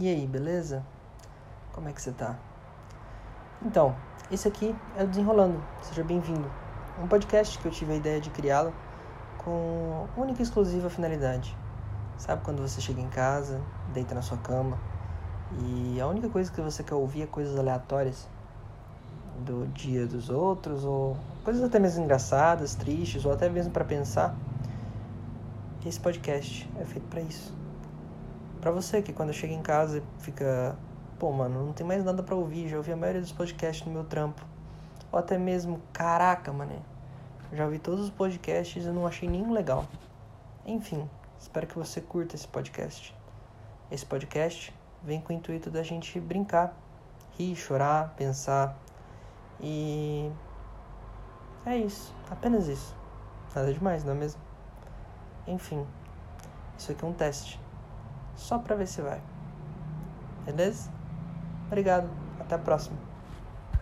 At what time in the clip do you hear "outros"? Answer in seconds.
20.30-20.84